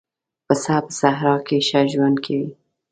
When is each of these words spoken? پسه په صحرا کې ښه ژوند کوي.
پسه 0.47 0.75
په 0.85 0.91
صحرا 0.99 1.35
کې 1.47 1.57
ښه 1.67 1.81
ژوند 1.91 2.17
کوي. 2.25 2.49